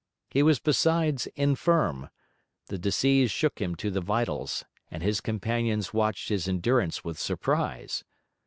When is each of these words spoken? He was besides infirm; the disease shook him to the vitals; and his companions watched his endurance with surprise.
He 0.31 0.41
was 0.41 0.57
besides 0.57 1.27
infirm; 1.35 2.09
the 2.69 2.79
disease 2.79 3.29
shook 3.29 3.59
him 3.61 3.75
to 3.75 3.91
the 3.91 4.01
vitals; 4.01 4.65
and 4.89 5.03
his 5.03 5.21
companions 5.21 5.93
watched 5.93 6.29
his 6.29 6.47
endurance 6.47 7.03
with 7.03 7.19
surprise. 7.19 8.03